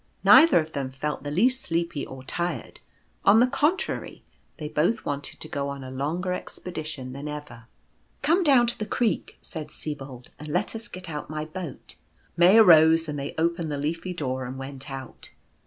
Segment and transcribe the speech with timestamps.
[0.23, 2.79] Neither of them felt the least sleepy or tired;
[3.23, 4.21] on the con The Boat." 169 trary
[4.57, 7.65] they both wanted to go on a longer expedition than ever."
[8.23, 11.97] Come down to the creek/' said Sibold," and let us get out my boat."
[12.35, 15.29] May arose, and they opened the leafy door and went out.